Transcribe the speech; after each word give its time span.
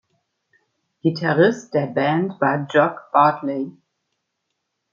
Gitarrist 1.03 1.75
der 1.75 1.85
Band 1.85 2.41
war 2.41 2.65
Jock 2.73 3.11
Bartley. 3.11 3.71